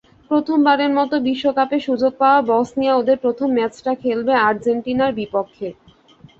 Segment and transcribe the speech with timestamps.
[0.31, 5.67] প্রথমবারের মতো বিশ্বকাপে সুযোগ পাওয়া বসনিয়া ওদের প্রথম ম্যাচটা খেলবে আর্জেন্টিনার বিপক্ষে।